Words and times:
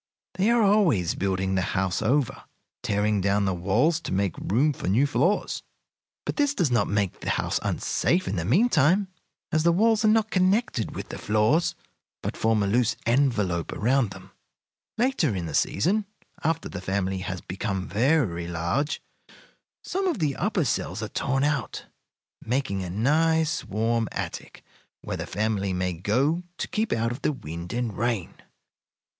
They 0.33 0.49
are 0.49 0.63
always 0.63 1.13
building 1.13 1.53
the 1.53 1.61
house 1.61 2.01
over, 2.01 2.45
tearing 2.81 3.21
down 3.21 3.45
the 3.45 3.53
walls 3.53 3.99
to 3.99 4.11
make 4.11 4.35
room 4.39 4.73
for 4.73 4.87
new 4.87 5.05
floors; 5.05 5.61
but 6.25 6.37
this 6.37 6.55
does 6.55 6.71
not 6.71 6.87
make 6.87 7.19
the 7.19 7.29
house 7.29 7.59
unsafe 7.61 8.27
in 8.27 8.35
the 8.35 8.43
mean 8.43 8.67
time, 8.67 9.09
as 9.51 9.61
the 9.61 9.71
walls 9.71 10.03
are 10.03 10.07
not 10.07 10.31
connected 10.31 10.95
with 10.95 11.09
the 11.09 11.19
floors, 11.19 11.75
but 12.23 12.35
form 12.35 12.63
a 12.63 12.67
loose 12.67 12.95
envelope 13.05 13.71
about 13.71 14.09
them. 14.09 14.31
"Later 14.97 15.35
in 15.35 15.45
the 15.45 15.53
season, 15.53 16.07
after 16.43 16.67
the 16.67 16.81
family 16.81 17.19
has 17.19 17.39
become 17.39 17.87
very 17.87 18.47
large, 18.47 19.03
some 19.83 20.07
of 20.07 20.17
the 20.17 20.35
upper 20.35 20.65
cells 20.65 21.03
are 21.03 21.09
torn 21.09 21.43
out, 21.43 21.85
making 22.43 22.81
a 22.83 22.89
nice, 22.89 23.63
warm 23.63 24.09
attic, 24.11 24.63
where 25.01 25.17
the 25.17 25.27
family 25.27 25.73
may 25.73 25.93
go 25.93 26.41
to 26.57 26.67
keep 26.67 26.91
out 26.91 27.11
of 27.11 27.21
the 27.21 27.31
wind 27.31 27.71
and 27.71 27.95
rain. 27.95 28.33